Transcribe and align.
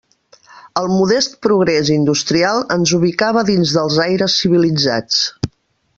El 0.79 0.87
modest 0.93 1.35
progrés 1.47 1.91
industrial 1.97 2.65
ens 2.77 2.95
ubicava 2.99 3.47
dins 3.53 3.75
dels 3.79 4.03
aires 4.09 4.39
civilitzats. 4.45 5.25